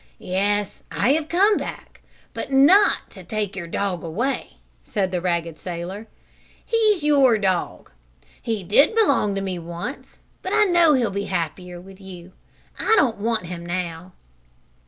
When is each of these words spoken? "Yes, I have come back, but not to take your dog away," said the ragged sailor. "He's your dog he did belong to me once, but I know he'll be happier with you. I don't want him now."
"Yes, 0.17 0.81
I 0.91 1.09
have 1.09 1.29
come 1.29 1.57
back, 1.57 2.01
but 2.33 2.51
not 2.51 3.11
to 3.11 3.23
take 3.23 3.55
your 3.55 3.67
dog 3.67 4.03
away," 4.03 4.53
said 4.83 5.11
the 5.11 5.21
ragged 5.21 5.59
sailor. 5.59 6.07
"He's 6.65 7.03
your 7.03 7.37
dog 7.37 7.91
he 8.41 8.63
did 8.63 8.95
belong 8.95 9.35
to 9.35 9.41
me 9.41 9.59
once, 9.59 10.17
but 10.41 10.53
I 10.53 10.63
know 10.63 10.95
he'll 10.95 11.11
be 11.11 11.25
happier 11.25 11.79
with 11.79 12.01
you. 12.01 12.31
I 12.79 12.95
don't 12.97 13.19
want 13.19 13.45
him 13.45 13.63
now." 13.63 14.13